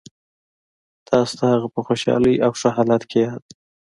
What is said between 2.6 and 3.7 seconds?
حالت کې یاد دی